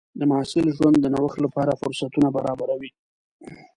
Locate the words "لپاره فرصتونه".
1.45-2.27